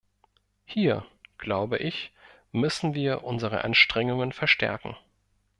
[0.65, 1.05] Hier,
[1.37, 2.11] glaube ich,
[2.51, 4.97] müssen wir unsere Anstrengungen verstärken.